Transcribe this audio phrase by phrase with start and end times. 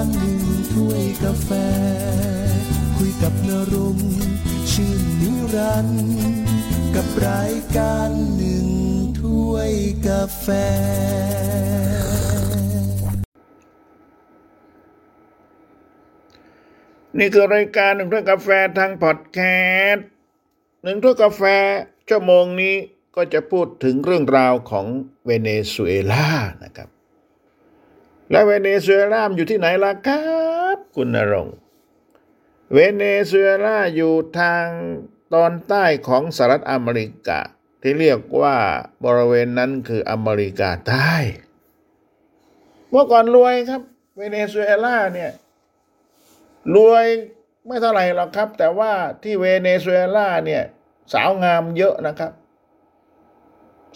[0.00, 0.42] ารหนึ่ง
[0.72, 1.50] ถ้วยกาแฟ
[2.96, 3.98] คุยกับนรุม
[4.72, 6.08] ชื่นนิรันด์
[6.94, 8.66] กับรายการหนึ่ง
[9.20, 9.72] ถ้วย
[10.08, 10.46] กาแฟ
[17.18, 18.48] นี่คือรายการหนึ่งถ้วยกาแฟ
[18.78, 19.38] ทางพอดแค
[19.90, 20.06] สต์
[20.82, 21.42] หนึ่งถ้วยกาแฟ
[22.08, 22.76] ชั่วโมงนี้
[23.16, 24.86] ก็จะพูดถึงเรื่องราวของ
[25.24, 26.26] เวเนซุเอลา
[26.64, 26.99] นะครับ
[28.30, 30.22] และเวเนซุเอลาอยู่ที่ไหนล่ะครั
[30.74, 31.48] บ คุณณรงค์
[32.72, 34.66] เวเนซุเอลาอยู่ทาง
[35.34, 37.40] ตอนใต้ของสหรัฐอเมริกา
[37.82, 38.56] ที่เรียกว่า
[39.04, 41.14] บริเวณนั้นคืออเมริกาใต้
[42.90, 43.82] เมื่อก่อนรวยครับ
[44.16, 45.30] เวเนซุเอลาเนี่ย
[46.74, 47.06] รวย
[47.66, 48.92] ไม่เท่าไหร่หรอกครับ แต่ว่า
[49.22, 50.62] ที่เวเนซุเอลาเนี่ย
[51.12, 52.32] สาวงามเยอะนะครับ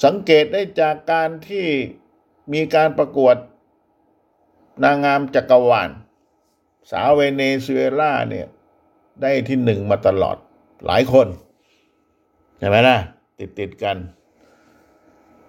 [0.05, 1.67] สังเกตได้จากการที่
[2.53, 3.37] มีการประกวด
[4.83, 5.91] นางงามจักรวาล
[6.91, 8.47] สาวเวเนซุเอลาเนี่ย
[9.23, 10.37] ได้ที่หนึ่งมาตลอด
[10.87, 11.27] หลายคน
[12.59, 12.99] ใช่ไหมนะ
[13.39, 13.97] ติดติดกัน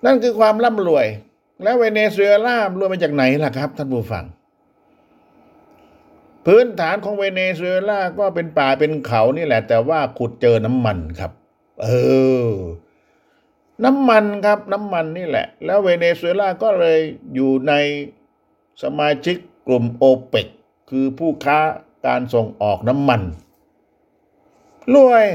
[0.06, 1.06] นั่นคือความร่ำรวย
[1.64, 4.26] แล้วเวเนซุเอลารวยมาจากไหนล่ะครับ ท่านผู้ฟัง
[6.46, 11.32] พื้นฐานของเวเนซุเอลาก็เป็นป่าเป็นเขานี่แหละ แต่ว่าขุดเจอน้ำมันครับ
[11.82, 11.88] เอ
[12.48, 12.50] อ
[13.86, 17.00] น้ำมันครับน้ำมันนี่แหละ แล้วเวเนซุเอลาก็เลย
[17.36, 17.74] อยู่ใน
[18.84, 19.38] สมาชิก
[19.68, 20.48] กลุ่มโอเปก
[20.90, 21.60] คือผู้ค้า
[22.06, 23.22] การส่งออกน้ำมัน
[24.96, 25.26] รวย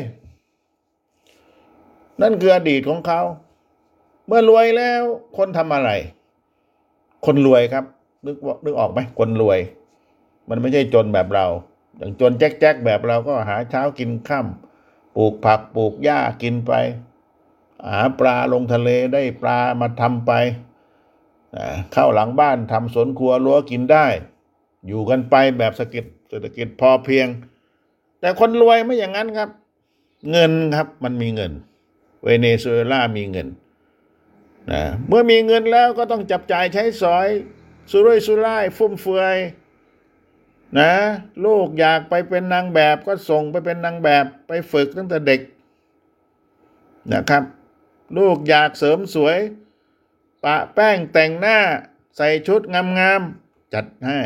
[2.20, 3.20] นั่นคืออดีตของเขา
[4.26, 5.02] เมื่อรวยแล้ว
[5.36, 5.90] คนทำอะไร
[7.26, 7.84] คนรวยครับ
[8.26, 9.58] นึกว่านึกออกไหมคนรวย
[10.48, 11.46] มันไม่ใช่จนแบบเรา
[11.96, 16.72] อย่างจนแจ๊กๆแบบเราก็หาเช้ากินค่ำปลูกผักปลูกหญ้ากินไป
[17.90, 20.32] หาปลาลงทะเลได้ปลามาทำไป
[21.92, 24.06] เข้าหลังบ้านทำสวนครัวรั้วกินได้
[24.86, 27.26] อยู่กันไปแบบเศรษฐกิจเศรษฐกิจพอเพียง
[28.20, 29.48] แต่คนรวยไม่อย่างนั้นครับ
[30.30, 31.52] เงินครับมันมีเงิน
[32.22, 33.48] เวเนซุเอลามีเงิน
[34.70, 37.28] นะเมื่อมีเงินแล้วก็ต้องจับจ่ายใช้สอย
[37.90, 39.36] สุรุ่ยสุร่ายฟุ่มเฟือย
[40.78, 40.92] นะ
[41.44, 45.40] ลูกอยากไปเป็นนางแบบก็ส่งไปเป็นนางแบบไปฝึกตั้งแต่เด็ก
[47.12, 47.44] นะครับ
[48.18, 49.38] ลูกอยากเสริมสวย
[50.44, 51.58] ปะแป้งแต่งหน้า
[52.16, 52.60] ใส่ชุด
[52.98, 54.18] งามๆ จัดให้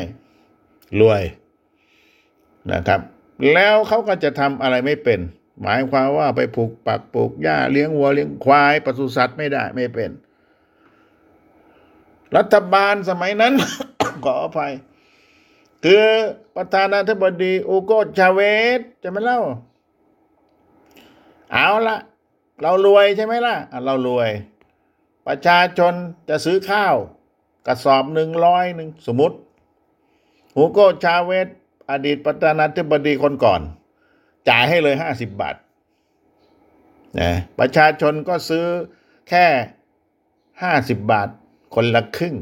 [1.01, 1.23] รวย
[2.73, 3.01] นะครับ
[3.55, 5.21] แล้วเขาก็จะทำอะไรไม่เป็น
[5.63, 10.11] หมายความว่าไปปลูกปักปลูกหญ้าเลี้ยงวัวเลี้ยงควายปศุสัตว์ไม่ได้ไม่เป็น
[12.37, 13.53] รัฐบาลสมัยนั้น
[14.25, 14.73] ขออภัย
[15.85, 16.05] คือ
[16.57, 18.41] ประธานาธิบดีอูโกชาเว
[18.79, 19.41] สจะไม่เล่า
[21.53, 21.97] เอาละ
[22.63, 24.31] เรารวยใช่ไหมล่ะอะเรารวย
[25.27, 25.95] ประชาชน
[26.29, 26.95] จะซื้อข้าว
[27.67, 29.37] กระสอบหนึ่งร้อยหนึ่งสมมติ
[30.57, 31.49] ฮูโกชาเวส
[31.91, 33.61] อดีตประธานาธิบดีคนก่อน
[34.49, 35.57] จ่ายให้เลยห้าสิบบาท
[37.21, 38.65] นะประชาชนก็ซื้อ
[39.29, 39.47] แค่
[40.63, 41.29] ห้าสิบบาท
[41.75, 42.35] คนละครึ่ง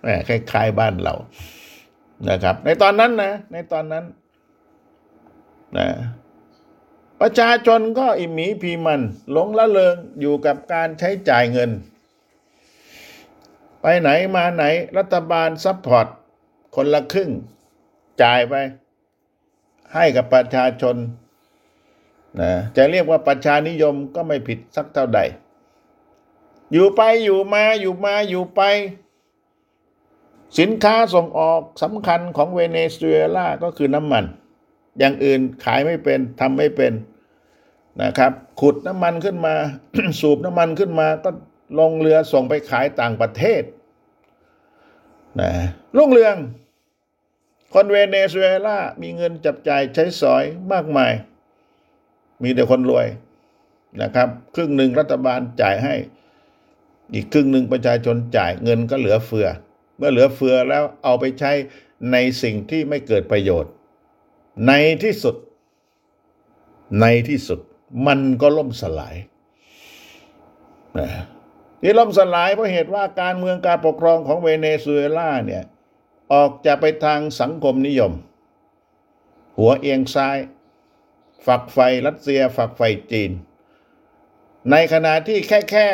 [0.00, 1.14] แหมคล้ายๆบ้านเรา
[2.28, 4.04] นะครับ ในตอนนั้นนะ ในตอนนั้น
[5.78, 5.88] นะ
[7.20, 9.00] ประชาชนก็อิ่มหมีพีมัน
[9.32, 11.70] หลงละเริงอยู่กับการใช้จ่ายเงิน
[13.80, 14.64] ไปไหนมาไหน
[14.98, 16.06] รัฐบาล support
[16.74, 17.30] คนละครึ่ง
[18.22, 18.54] จ่ายไป
[19.94, 20.96] ให้กับประชาชน
[22.40, 25.20] นะจะเรียกว่าประชานิยมก็ไม่ผิดสักเท่าใด
[26.72, 28.60] อยู่ไปอยู่มาอยู่มาอยู่ไป
[30.58, 34.24] สินค้าส่งออกสำคัญของเวเนซุเอลาก็คือน้ำมัน
[34.98, 36.92] อย่างอื่นขายไม่เป็นทำไม่เป็น
[38.02, 39.54] นะครับ ขุดน้ำมันขึ้นมา
[40.20, 41.30] สูบน้ำมันขึ้นมา ก็
[41.78, 43.62] ลงเรือส่งไปขายต่างประเทศ
[45.40, 45.50] นะ
[45.96, 46.36] รุ่งเรือง
[47.74, 51.12] คนเวเนซุเอลา มีเงินจับจ่ายใช้สอยมากมาย
[52.42, 53.06] มีแต่คนรวย
[54.02, 55.94] นะครับ ครึ่งหนึ่งรัฐบาลจ่ายให้
[57.14, 59.48] อีกครึ่งหนึ่งประชาชนจ่ายเงินก็เหลือเฟือ
[59.96, 61.52] เมื่อเหลือเฟือแล้วเอาไปใช้
[62.12, 63.72] ในสิ่งที่ไม่เกิดประโยชน์
[64.66, 64.72] ใน
[65.02, 65.36] ที่สุด
[67.00, 67.60] ในที่สุด
[68.06, 69.16] มันก็ล่มสลาย
[70.98, 71.10] นะ
[71.82, 75.64] ที่ล่มสลายเพราะเหตุว่าการเมืองการปกครองของเวเนซุเอลาเนี่ย
[76.32, 78.12] ออกจะไปทางสังคมนิยม
[79.58, 80.38] หัวเอียงซ้าย
[81.46, 83.30] ฝักไฟรัสเซีย ฝักไฟจีน
[84.70, 85.88] ในขณะที่แค่แค่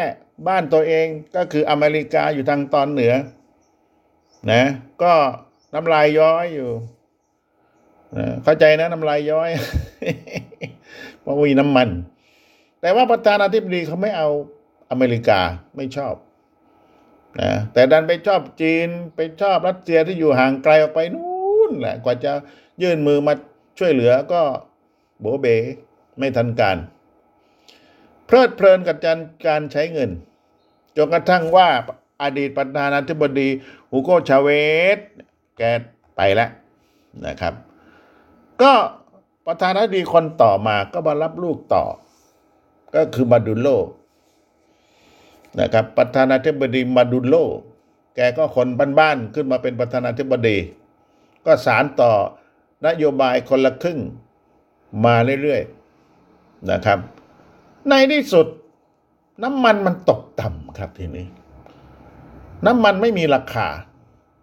[0.48, 3.14] บ้านตัวเองก็คืออเมริกาอยู่ทางตอนเหนือ
[4.50, 4.62] นะ
[5.02, 5.14] ก็
[5.74, 6.70] น้ำลายย้อยอยู่
[8.44, 9.50] เข้าใจนะน้ำลายย้อย
[11.20, 11.88] เพราะมีน้ำมัน
[12.80, 14.28] แต่ว่าประธานาธิบดีเขาไม่เอา
[14.90, 15.40] อเมริกา
[15.76, 16.14] ไม่ชอบ
[17.40, 22.32] นะแต่ดันไปชอบจีนไปชอบรัสเซียที่อยู่ห่างไกลออกไปนู่นแหละกว่าจะ
[22.82, 23.34] ยื่นมือมา
[23.78, 24.42] ช่วยเหลือก็
[25.20, 25.46] โบเบ
[26.18, 26.76] ไม่ทันการ
[28.26, 30.10] เพลิดเพลินกับการการใช้เงิน
[30.96, 31.68] จนกระทั่งว่า
[32.22, 33.48] อดีตประธานาธิบดี
[33.92, 34.48] ฮูโกชาเว
[34.96, 34.98] ส
[35.58, 35.62] แก
[36.16, 36.50] ไปแล้ว
[37.26, 37.54] นะครับ
[38.62, 38.72] ก็
[39.46, 41.84] ประธานาธิบดีคนต่อมาก็มารับลูกต่อ
[42.94, 43.68] ก็คือมาดูโล
[45.60, 47.34] นะครับ ประธานาธิบดีมาดูโล
[48.14, 48.68] แกก็คน
[48.98, 50.56] บ้านๆขึ้นมาเป็นประธานาธิบดี
[51.46, 52.12] ก็สารต่อ
[52.86, 53.98] นโยบายคนละครึ่ง
[55.04, 56.98] มาเรื่อยๆนะครับ
[57.88, 58.46] ในที่สุด
[59.42, 61.26] น้ำมันมันตกต่ำครับทีนี้
[62.66, 63.68] น้ำมันไม่มีราคา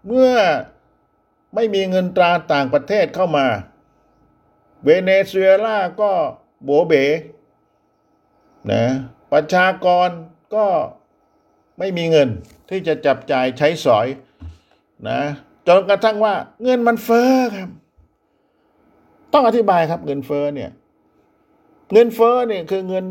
[0.08, 0.32] เมื่อ
[1.56, 3.46] ไม่มีเงินตราต่างประเทศเข้ามา
[4.84, 6.12] เวเนซุเอลาก็
[6.64, 6.94] โบเบ
[8.72, 8.84] นะ
[9.32, 10.10] ประชากร
[10.56, 10.66] ก็
[11.80, 12.30] ไม่มีเงิน
[12.70, 14.08] ที่จะจับจ่ายใช้สอย
[15.10, 15.20] นะ
[15.68, 16.34] จนกระทั่งว่า
[16.64, 17.70] เงินมันเฟ้อครับ
[19.34, 20.72] ต้องอธิบายครับเงินเฟ้อเนี่ย
[21.94, 23.06] เงินเฟ้อเนี่ยคือเงิน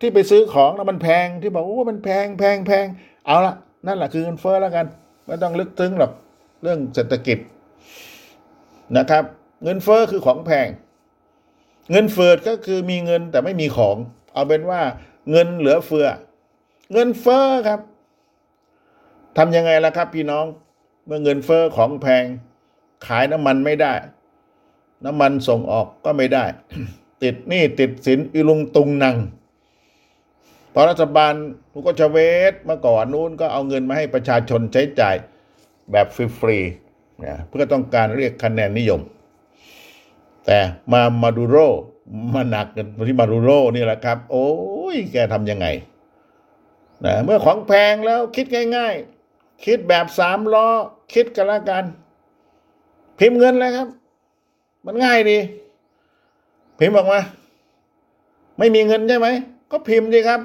[0.00, 2.86] ที่ไปซื้อของแล้วมันแพงที่บอกโอ้มันแพงแพงแพง
[3.26, 3.54] เอาละ
[3.86, 4.86] นั่นแหละคือเงินเฟ้อแล้วกัน
[5.26, 6.12] ไม่ต้องลึกซึ้งหรอก
[6.62, 7.38] เรื่องเศรษฐกิจ
[8.96, 9.24] นะครับ
[9.62, 10.66] เงินเฟ้อคือของแพง
[11.90, 13.96] เงินเฟือก็คือมีเงินแต่ไม่มีของ
[14.32, 14.80] เอาเป็นว่า
[15.30, 16.06] เงินเหลือเฟือ
[16.92, 17.80] เงินเฟ้อครับ
[19.36, 20.46] ทำยังไงล่ะครับ พี่น้อง
[21.06, 22.24] เมื่อเงินเฟ้อของแพง
[23.06, 23.94] ขายน้ำมันไม่ได้
[25.04, 26.44] น้ำมันส่งออกก็ไม่ได้
[27.22, 29.16] ติดหนี้ติดสินอีลุงตุงนัง
[30.72, 31.32] พอรัฐบาล
[31.72, 32.18] ทุกชเว
[32.52, 35.16] สเมื่อก่อนนู้นก็เอาเงินมาให้ประชาชนใช้จ่าย
[35.92, 36.06] แบบ
[36.38, 39.00] ฟรีๆนะเพื่อต้องการเรียกคะแนนนิยม
[40.50, 40.60] แต่
[40.92, 41.56] มามาดูโร
[42.34, 44.48] มาหนักกันที่มาดูโรนี่แหละครับ โอ้
[44.94, 45.66] ยแกทำยังไง
[47.04, 48.46] นะเมื่อของแพงแล้วคิด
[48.76, 48.94] ง่าย
[49.30, 50.68] ๆ คิดแบบสามล้อ
[51.14, 51.84] คิดกันละกัน
[53.18, 53.88] พิมพ์เงินเลยครับ
[54.86, 55.38] มันง่ายดี
[56.78, 57.20] พิมพ์ออกมา
[58.58, 59.28] ไม่มีเงินใช่ไหม
[59.70, 60.40] ก็พิมพ์ดีครับ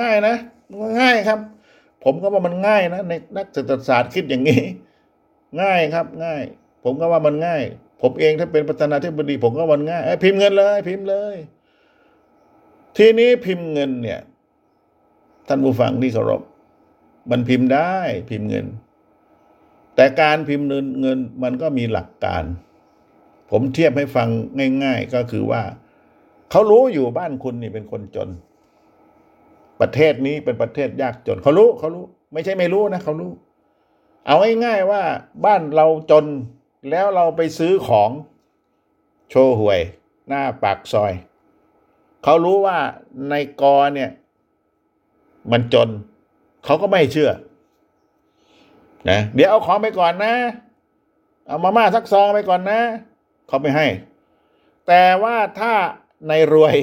[0.00, 0.36] ง่ายนะ
[1.00, 1.38] ง่ายครับ
[2.04, 4.60] ผมก็ว่ามันง่ายนะในนักเศรษฐศาสตร์คิดอย่างนี้
[5.62, 6.42] ง่ายครับ ง่าย
[6.84, 7.62] ผมก็ว่ามันง่าย
[8.06, 11.36] ผมเองถ้าเป็นประธานาธิบดีผมก็วันง่ายพิมพ์เงินเลย พิมพ์เลย
[12.96, 14.20] ทีนี้พิมพ์เงินเนี่ย
[15.48, 16.42] ท่านผู้ฟังที่เคารพ
[17.30, 17.94] มันพิมพ์ได้
[18.30, 18.66] พิมพ์เงิน
[19.96, 22.44] แต่การพิมพ์เงินเงินมันก็มีหลักการ
[23.50, 24.28] ผมเทียบให้ฟัง
[24.84, 25.62] ง่าย ๆ ก็คือว่า
[26.50, 28.28] เขารู้อยู่บ้านคุณนี่เป็นคนจน
[29.80, 33.32] ประเทศนี้เป็นประเทศยากจนเขารู้เขารู้ ไม่ใช่ไม่รู้นะเขารู้
[34.26, 35.02] เอาง่ายๆว่า
[35.44, 36.24] บ้านเราจน
[36.90, 38.10] แล้วเราไปซื้อของ
[39.30, 39.80] โชว์หวย
[40.28, 41.12] หน้าปากซอย
[42.24, 42.78] เขารู้ว่า
[43.30, 44.10] ในกอเนี่ย
[45.50, 45.88] มันจน
[46.64, 47.30] เขาก็ไม่เชื่อ
[49.10, 50.34] นะเดี๋ยวเอาของไปก่อนนะ
[51.46, 52.80] เอามาม่าสักซองไปก่อนนะ
[53.48, 53.86] เขาไม่ให้
[54.86, 55.72] แต่ว่าถ้า
[56.28, 56.76] ในรวย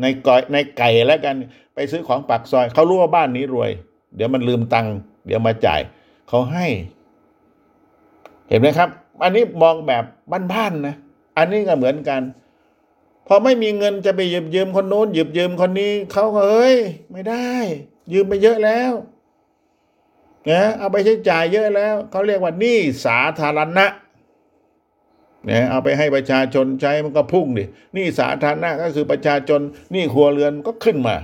[0.00, 1.34] ในก่อยในไก่แล้วกัน
[1.74, 3.70] ไปซื้อของปากซอย เขารู้ว่าบ้านนี้รวย
[4.16, 4.92] เดี๋ยวมันลืมตังค์
[5.26, 5.80] เดี๋ยวมาจ่าย
[6.28, 6.66] เขาให้
[8.52, 8.90] เห็นไหมครับ
[9.22, 10.04] อันนี้มองแบบ
[10.52, 10.96] บ้านๆนะ
[11.38, 12.20] อันนี้ก็เหมือนกัน
[13.26, 16.76] พอไม่มีเงินจะไปยืมยืมคนโน้นยืมยืมคนนี้เขาก็เอ้ย
[17.12, 17.50] ไม่ได้
[18.12, 18.92] ยืมไปเยอะแล้ว
[20.50, 23.86] นะเอาไปใช้จ่ายเยอะแล้วเขาเรียกว่าหนี้สาธารณะ
[25.46, 29.60] เนี่ยเอาไปให้ประชาชนใช้มันก็พุ่งดิหนี้สาธารณะก็คือประชาชน
[29.92, 31.16] หนี้ครัวเรือนก็ขึ้นมา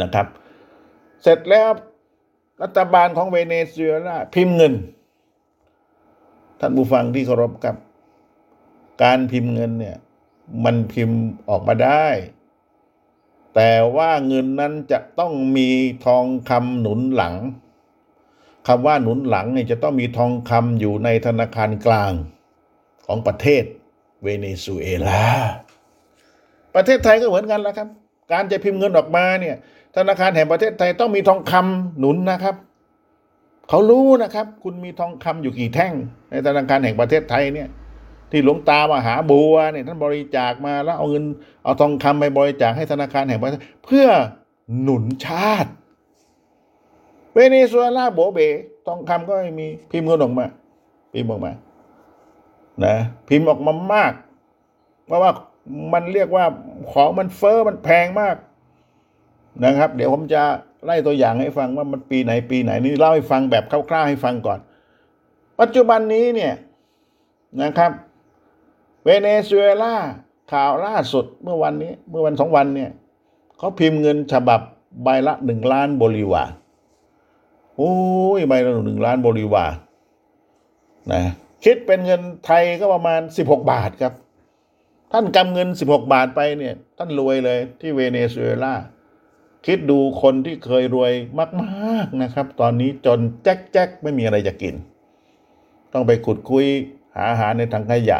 [0.00, 0.26] นะครับ
[1.22, 1.70] เสร็จแล้ว
[2.62, 4.74] รัฐบาลของเวเนซุเอลาพิมพ์เงิน
[6.60, 7.76] ท่านผู้ฟังที่เคารพครับ
[9.02, 9.96] การพิมพ์เงินเนี่ย
[10.64, 12.06] มันพิมพ์ออกมาได้
[13.54, 15.68] แต่ว่าเงินนั้นจะต้องมี
[16.06, 17.34] ทองคำหนุนหลัง
[18.66, 22.12] คำว่าหนุนหลังเนี่ยจะต้องมีทองคำอยู่ในธนาคารกลาง
[23.06, 23.64] ของประเทศ
[24.22, 25.24] เวเนซุเอลา
[26.74, 27.88] ประเทศไทยก็เหมือนกันแล้วครับ
[28.32, 29.56] การจะพิมพ์เงินออกมาเนี่ย
[29.96, 32.56] ธนาคารแห่งประเทศไทยต้องมีทองคำหนุนนะครับ
[33.68, 35.92] เขารู้นะครับ คุณมีทองคำอยู่กี่แท่ง
[36.30, 37.68] ในธนาคารแห่งประเทศไทยเนี่ย
[38.30, 41.24] ที่หลวงตามหาบัวเนี่ยท่านบริจาคมาแล้วเอาเงิน
[41.64, 44.06] เอาทองคำไปบริจาคให้ธนาคารแห่งประเทศ เพื่อ
[44.80, 45.70] หนุนชาติ
[47.32, 48.38] เวเนซุเอลาโบเบ
[48.86, 50.46] ทองคำก็ไม่มีพิมพ์เงินออกมา
[51.12, 51.52] พิมพ์ออกมา
[52.84, 52.96] นะ
[53.28, 54.12] พิมพ์ออกมามาก
[55.06, 55.30] เพราะว่า
[55.92, 56.44] มันเรียกว่า
[56.92, 58.36] ของมันเฟอ้อมันแพงมาก
[59.64, 60.42] นะครับ เดี๋ยวผมจะ
[60.84, 64.58] ไล่ตัวอย่างให้ฟังว่ามันปีไหนปีไหนนี่เล่าให้ฟังแบบคร่าวๆให้ฟังก่อน
[65.60, 66.54] ปัจจุบันนี้เนี่ย
[67.62, 67.92] นะครับ
[69.04, 69.94] เวเนซุเอลา
[70.52, 72.90] ข่าวล่าสุดเมื่อวันนี้ เมื่อวันสองวันเนี่ย
[73.58, 74.60] เขาพิมพ์เงินฉบับ
[75.04, 76.50] ใบละหนึ่งล้านบริวาร
[77.76, 77.94] โอ้
[78.38, 79.72] ยใบละหนึ่งล้านบริวาร
[81.12, 81.22] นะ
[81.64, 84.12] คิดเป็นเงินไทยก็ประมาณสิบหกบาทครับ
[85.12, 88.74] ท่านกำเงินสิบหกบาทไปเนี่ย ท่านรวยเลยที่เวเนซุเอลา
[89.66, 91.12] คิดดูคนที่เคยรวย
[91.62, 94.74] มากๆนะครับ ตอนนี้จนแจ๊กแจ๊กไม่มีอะไรจะกิน
[95.92, 96.66] ต้องไปขุดคุย
[97.14, 98.18] หาอาหารในถังขยะ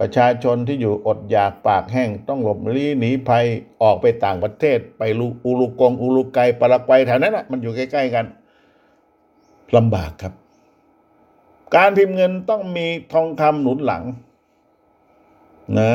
[0.00, 3.46] ประชาชนที่อยู่อดอยากปากแห้ง ต้องหลบลี้หนีภัย
[3.82, 8.24] ออกไปต่างประเทศ ไปลูอูรุกงอูรุไกปารากวัยแถวนั้นนะมันอยู่ใกล้ ๆ กัน
[9.76, 10.32] ลำบากครับ
[11.76, 14.02] การพิมพ์เงินต้องมีทองคำหนุนหลัง
[15.78, 15.92] นะ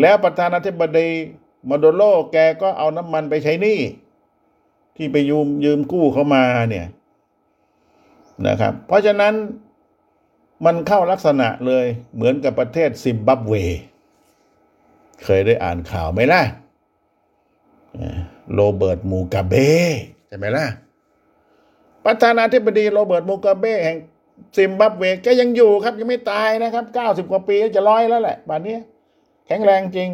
[0.00, 1.08] แล้วประธานาธิบดี
[1.68, 3.78] มาโดโลแกก็เอาน้ำมันไปใช้หนี้
[4.96, 6.86] ที่ไปยืมยืมกู้เขามาเนี่ย
[8.46, 9.34] นะครับ เพราะฉะนั้น
[10.64, 13.54] มันเข้าลักษณะเลยเหมือนกับประเทศซิมบับเว
[15.24, 16.42] เคยได้อ่านข่าวไหมล่ะ
[18.54, 19.54] โรเบิร์ตมูกาเบ
[20.28, 20.66] ใช่ไหมล่ะ
[22.04, 23.96] ประธานาธิบดีโรเบิร์ตมูกาเบแห่ง
[24.56, 28.76] ซิมบับเวแกยังอยู่ครับยังไม่ตายนะครับเก้าสิบกว่าปีจะร้อยแล้วแหละบัดนี้
[29.46, 30.10] แข็งแรงจริง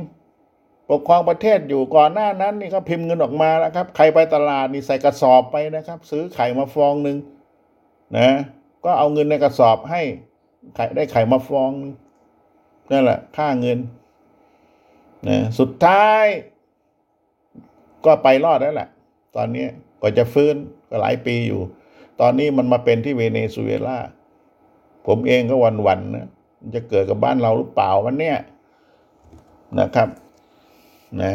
[0.91, 7.17] ปกครองประเทศอยู่ก่อนหน้านั้นนี่เขาพิมพ์เงินออกมาแล้วครับ ใครไปตลาดนี่ใส่กระสอบไปนะครับ ซื้อไข่มาฟองหนึ่ง
[8.17, 8.29] นะ
[8.85, 10.03] ก็เอาเงินในกระสอบให้
[10.76, 11.71] ไข่ได้ไข่มาฟอง
[12.93, 13.79] นั่นแหละค่าเงิน
[15.29, 16.25] นะสุดท้าย
[18.05, 18.88] ก็ไปรอดแล้วแหละ
[19.37, 19.67] ตอนนี้
[20.03, 20.55] ก็จะฟื้น
[20.91, 21.61] ก็หลายปีอยู่
[22.21, 23.99] ตอนนี้มันมาเป็นที่เวเนซุเอลา
[25.07, 26.26] ผมเองก็วันๆนนะ
[26.75, 28.37] จะเกิดกับบ้านเราหรือเปล่าวันเนี้ย
[29.81, 30.09] นะครับ
[31.23, 31.35] นะ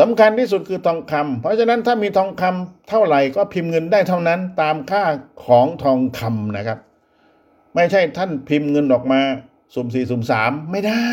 [0.00, 5.04] สำคัญที่สุดคือทองคำเพราะฉะนั้นถ้ามีทองคำเท่าไหร่ก็พิมพ์เงินได้เท่านั้นตามค่า
[5.44, 6.78] ของทองคำนะครับ
[7.74, 9.20] ไม่ใช่ท่านพิมพ์เงินออกมา
[9.74, 11.10] สุ่มสี่สุ่มสามไม่ได้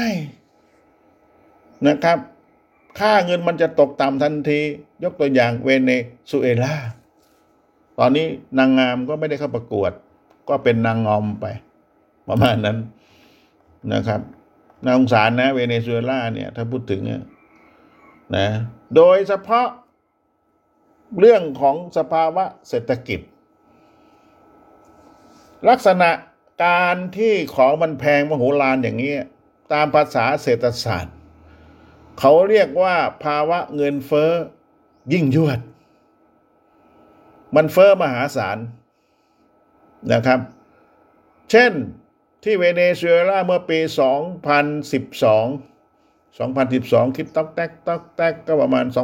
[1.87, 2.17] นะครับ
[2.99, 4.59] ค่าเงินมันจะตกต่ำทันที
[5.03, 5.91] ยกตัวอย่างเวเน
[6.29, 6.75] ซุเอลา
[7.99, 8.25] ตอนนี้
[8.57, 9.91] นางงามก็ไม่ได้เข้าประกวด
[10.49, 11.45] ก็เป็นนางงอมไป
[12.27, 12.77] ประมาณนั้น
[13.93, 14.21] นะครับ
[14.83, 17.21] น่าสงสารนะเวเนซุเอลาเนี่ย ถ้าพูดถึงเนี่ย
[18.35, 18.47] นะ
[18.95, 19.67] โดยเฉพาะ
[21.19, 23.19] เรื่องของสภาวะเศรษฐกิจ
[25.69, 26.11] ลักษณะ
[26.65, 29.13] การที่ของมันแพงมโหฬารอย่างนี้
[29.73, 31.15] ตามภาษาเศรษฐศาสตร์
[32.19, 34.31] เขาเรียกว่าภาวะเงินเฟ้อ
[35.13, 35.59] ยิ่งยวด
[37.55, 38.57] มันเฟ้อมหาศาล
[40.13, 40.39] นะครับ
[41.51, 41.71] เช่น
[42.43, 43.89] ที่เวเนซุเอลาเมื่อปี 2012
[46.37, 48.97] 2012คิดต๊อกแตกต๊อกแตกก็ประมาณ 2,555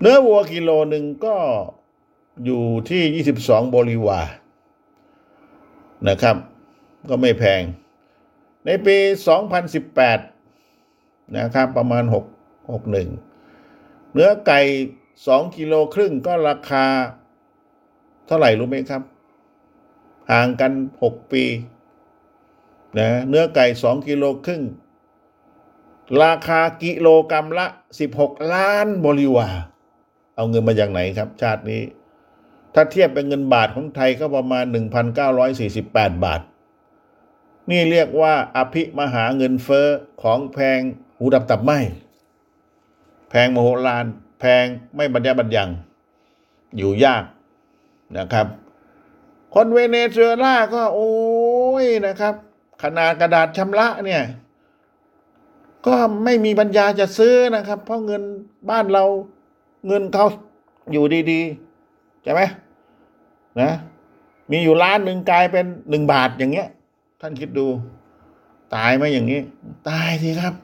[0.00, 1.36] เนื้อวัวกิโลหนึ่งก็
[2.44, 4.20] อยู่ที่ 22 บริวา
[6.08, 6.36] นะครับ
[7.08, 7.62] ก็ไม่แพง
[8.64, 8.96] ในปี
[9.76, 12.14] 2018 นะครับ ประมาณ 6
[12.72, 14.60] 61 เนื้อไก่
[15.08, 16.86] 2 กิโลครึ่งก็ราคา
[18.30, 19.02] ท่าไหร่รู้ไหมครับ
[20.32, 20.72] ห่างกัน
[21.04, 21.44] 6ปี
[22.98, 24.62] นะเนื้อไก่2กิโลครึ่ง
[26.22, 27.66] ราคากิโลกรรัมละ
[28.08, 29.48] 16ล้านบริวา
[30.36, 31.82] เอาเงินมาจากไหนครับ ชาตินี้
[32.74, 34.64] ถ้าเทียบเป็นเงินบาทของไทยก็ประมาณ
[35.44, 36.40] 1,948 บาท
[37.70, 39.86] นี่เรียกว่าอภิมหาเงินเฟอ้อ
[40.22, 40.80] ของแพง
[41.16, 41.72] หูดับตับไหม
[43.30, 44.06] แพงโมโหลาน
[44.40, 44.64] แพง
[44.96, 45.68] ไม่บรรยาบรรยัง
[46.76, 47.24] อยู่ยาก
[48.18, 48.46] นะครับ
[49.54, 51.10] คนเวเนซุเอลาก็โอ้
[51.82, 52.34] ยนะครับ
[52.82, 54.22] ขนาดกระดาษชำระเนี่ย
[55.86, 58.22] ก็ไม่มีปัญญาจะซื้อนะครับ เพราะเงิน
[58.70, 59.04] บ้านเรา
[59.86, 60.26] เงินเขา
[60.92, 62.42] อยู่ดีๆใช่ไหม
[63.60, 63.72] นะ
[64.50, 66.68] มีอยู่ล้านหนึ่งกลายเป็นหนึ่งบาทอย่างเงี้ย
[67.20, 67.66] ท่านคิดดู
[68.74, 69.40] ตายไหมอย่างนี้
[69.88, 70.54] ตายสิครับ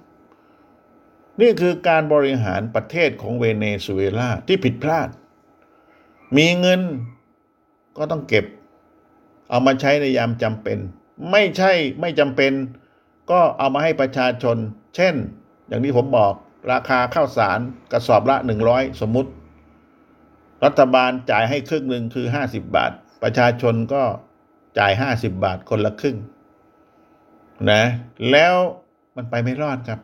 [1.41, 5.09] นี่คือการบริหารประเทศของเวเนซุเอลาที่ผิดพลาด
[6.37, 6.81] มีเงิน
[7.99, 8.45] ก็ต้องเก็บ
[9.51, 10.79] เอามาใช้ในยามจำเป็น
[11.31, 12.53] ไม่ใช่ไม่จำเป็น
[13.31, 14.57] ก็เอามาให้ประชาชน
[14.97, 15.15] เช่น
[15.69, 16.33] อย่างที่ผมบอก
[16.73, 17.59] ราคาข้าวสาร
[17.93, 19.31] กระสอบละหนึ่งร้อยสมมุติ
[20.65, 24.03] รัฐบาลจ่ายให้ครึ่งหนึ่งคือห้าสิบบาท ประชาชนก็
[24.79, 26.17] จ่ายห้าสิบบาทคนละครึ่ง
[27.71, 27.83] นะ
[28.31, 28.55] แล้ว
[29.17, 30.01] มันไปไม่รอดครับ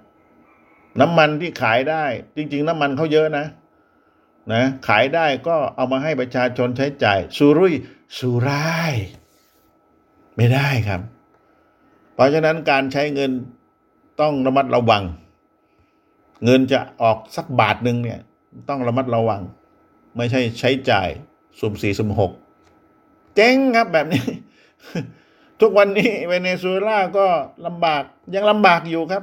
[1.01, 2.05] น้ำมันที่ขายได้
[2.37, 3.47] จริง ๆ น้ำมันเขาเยอะนะ
[4.53, 7.75] นะขายได้ก็เอามาให้ประชาชนใช้จ่ายสุรุ่ย
[8.19, 8.95] สุร่าย
[10.37, 11.01] ไม่ได้ครับ
[12.15, 13.31] เพราะฉะนั้นการใช้เงิน
[14.21, 15.05] ต้องระมัดระวัง
[16.45, 18.21] เงินจะออกสักบาทหนึ่งเนี่ย
[18.69, 19.43] ต้องระมัดระวัง
[20.17, 21.09] ไม่ใช่ใช้จ่าย
[21.61, 22.33] สุ่มสี่สุ่มหก
[23.37, 24.23] เจ๊งครับแบบนี้
[25.61, 27.27] ทุกวันนี้เวเนซุเอลาก็
[27.67, 28.03] ลำบาก
[28.35, 29.23] ยังลำบากอยู่ครับ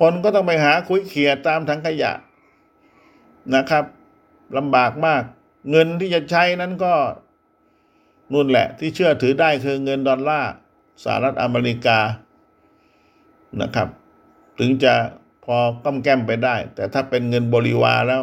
[0.00, 2.12] คนก็ต้องไปหาคุยเขียตามถังขยะ
[3.54, 3.84] นะครับ
[4.56, 5.22] ลำบากมาก
[5.70, 6.94] เงินที่จะใช้นั้นก็
[8.32, 10.52] นู่นแหละ ที่เชื่อถือได้คือเงินดอลลาร์
[11.04, 11.98] สหรัฐอเมริกา
[13.62, 13.88] นะครับ
[14.58, 14.94] ถึงจะ
[15.44, 18.22] พอก้มแก้มไปได้ แต่ถ้าเป็นเงินบริวารแล้ว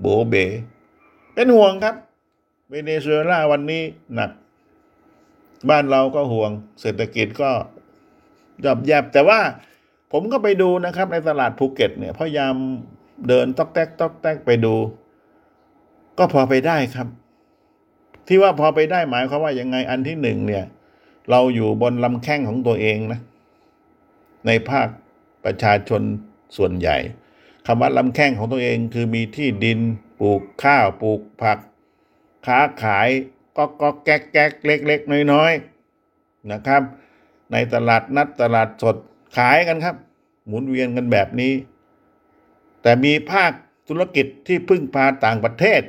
[0.00, 0.34] โบเบ
[1.34, 1.94] เป็นห่วงครับ
[2.68, 3.82] เวเนซุเอลาวันนี้
[4.14, 4.30] หนัก
[5.70, 7.50] บ้านเราก็ห่วง เศรษฐกิจก็
[8.64, 9.40] ยับแยบแต่ว่า
[10.12, 12.54] ผมก็ไปดูนะครับในตลาดภูเก็ตเนี่ยพยายาม
[13.26, 14.74] เดินตอกแตกตอกแตกไปดู
[16.18, 17.08] ก็พอไปได้ครับ
[18.26, 20.64] ที่ว่าพอไปได้หมายความว่ายังไงอันที่หนึ่งเนี่ย
[21.30, 23.20] เราอยู่บนลำแข้งของตัวเองนะ
[24.46, 24.88] ในภาค
[25.44, 26.02] ประชาชน
[26.56, 26.96] ส่วนใหญ่
[27.66, 29.78] คำว่าลำแข้งของตัวเองคือมีที่ดิน
[30.20, 31.58] ปลูกข้าวปลูกผัก
[32.46, 33.08] ค้าขาย
[33.56, 36.82] ก็ก็แก๊กแก๊กเล็ก ๆ น้อยๆนะครับ
[37.52, 38.96] ในตลาดนัดตลาดสด
[39.36, 39.96] ขายกันครับ
[40.46, 41.52] หมุนเวียนกันแบบนี้
[42.82, 43.52] แต่มีภาค
[43.88, 45.82] ธุรกิจที่พึ่งพาต่างประเทศ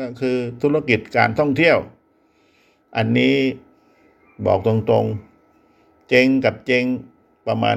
[0.00, 1.78] ก็คือธุรกิจการท่องเที่ยว
[2.96, 3.34] อันนี้
[4.46, 6.84] บอกตรงๆ เจงกับเจง
[7.46, 7.76] ประมาณ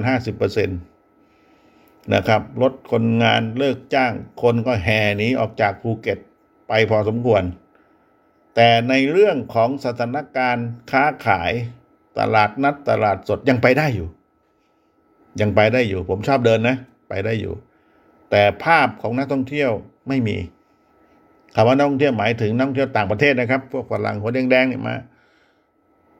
[0.66, 6.20] 50%นะครับลดคนงานเลิกจ้าง คนก็แห่หนีออกจากภูเก็ต
[6.68, 7.44] ไปพอสมควร
[8.56, 11.52] แต่ในเรื่องของสถานการณ์ค้าขาย
[12.20, 14.08] ตลาดนัดตลาดสดยังไปได้อยู่
[15.42, 16.78] ยังไปได้อยู่ ผมชอบเดินนะ
[17.10, 17.54] ไปได้อยู่
[18.32, 19.72] แต่ภาพของนักท่องเที่ยว
[20.08, 20.38] ไม่มี
[21.56, 24.96] คำว่านักท่องเที่ยวหมายถึงนักท่องเที่ยวต่างประเทศนะครับ พวกฝรั่งหัวแดงๆเนี่ยมา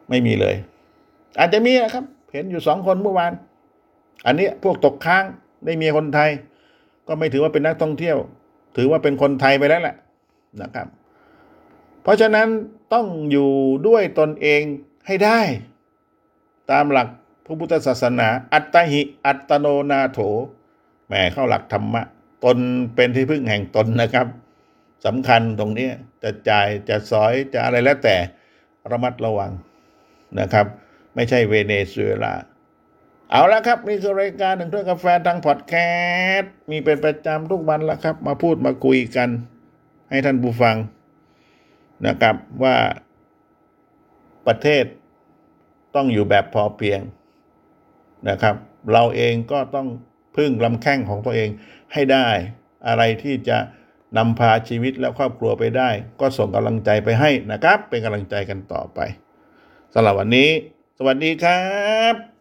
[0.10, 0.56] ไม่มีเลย
[1.40, 3.32] อาจจะมีนะครับ เห็นอยู่สองคนเมื่อวาน
[4.26, 5.24] อันนี้พวกตกค้าง
[5.66, 6.30] ได้เมียคนไทย
[7.08, 8.18] ก็ไม่ถือว่าเป็นนักท่องเที่ยว
[8.76, 9.96] ถือว่าเป็นคนไทยไปแล้วแหละ
[10.62, 10.88] นะครับ
[12.04, 12.48] เพราะฉะนั้น
[12.94, 13.52] ต้องอยู่
[13.88, 14.62] ด้วยตนเอง
[15.08, 15.40] ให้ได้
[16.72, 17.08] ตามหลัก
[17.46, 20.20] พระพุทธศาสนา อัตหิ อัตโนนาโถ
[21.08, 22.04] แหมเข้าหลักธรรมะ
[22.44, 22.58] ตน
[22.96, 24.28] เป็นที่พึ่งแห่งตนนะครับ
[25.06, 25.90] สำคัญตรงนี้
[26.24, 28.16] จะจ่ายจะสอยจะอะไรแล้วแต่
[28.92, 29.52] ระมัดระวัง
[30.40, 30.66] นะครับ
[31.16, 32.34] ไม่ใช่เวเนซุเอลา
[33.32, 35.74] เอาละครับนี่คือรายการหนึ่งถ้วยกาแฟทางพอดแค
[36.38, 39.30] สต์มีเป็นประจำทุกวันแล้วครับ มาพูดมาคุยกัน
[40.10, 40.76] ให้ท่านผู้ฟัง
[42.08, 42.76] นะครับว่า
[44.48, 44.86] ประเทศ
[45.96, 47.00] ต้องอยู่แบบพอเพียง
[48.30, 48.56] นะครับ
[48.92, 49.88] เราเองก็ต้อง
[50.36, 51.50] พึ่งลำแข้งของตัวเอง
[51.94, 52.28] ให้ได้
[52.88, 53.58] อะไรที่จะ
[54.18, 59.00] นำพาชีวิตและครอบครัวไปได้ ก็ส่งกำลังใจไปให้นะครับ เป็นกำลังใจกันต่อไป
[59.94, 60.50] สำหรับวันนี้
[60.98, 61.64] สวัสดีครั
[62.14, 62.35] บ